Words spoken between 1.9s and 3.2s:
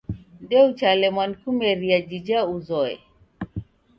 jija uzoye.